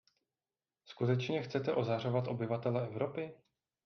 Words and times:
Skutečně 0.85 1.41
chcete 1.43 1.73
ozařovat 1.73 2.27
obyvatele 2.27 2.87
Evropy? 2.87 3.33